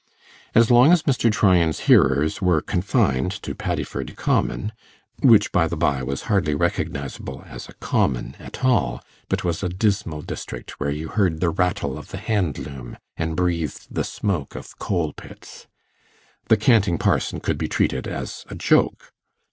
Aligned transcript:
As 0.55 0.71
long 0.71 0.91
as 0.91 1.03
Mr. 1.03 1.31
Tryan's 1.31 1.81
hearers 1.81 2.41
were 2.41 2.59
confined 2.59 3.29
to 3.43 3.53
Paddiford 3.53 4.15
Common 4.15 4.71
which, 5.19 5.51
by 5.51 5.67
the 5.67 5.77
by, 5.77 6.01
was 6.01 6.23
hardly 6.23 6.55
recognizable 6.55 7.43
as 7.45 7.69
a 7.69 7.73
common 7.75 8.33
at 8.39 8.65
all, 8.65 9.03
but 9.29 9.43
was 9.43 9.61
a 9.61 9.69
dismal 9.69 10.23
district 10.23 10.79
where 10.79 10.89
you 10.89 11.09
heard 11.09 11.39
the 11.39 11.51
rattle 11.51 11.99
of 11.99 12.07
the 12.07 12.17
handloom, 12.17 12.97
and 13.15 13.35
breathed 13.35 13.93
the 13.93 14.03
smoke 14.03 14.55
of 14.55 14.79
coal 14.79 15.13
pits 15.13 15.67
the 16.47 16.57
'canting 16.57 16.97
parson' 16.97 17.39
could 17.39 17.59
be 17.59 17.67
treated 17.67 18.07
as 18.07 18.43
a 18.49 18.55
joke. 18.55 19.13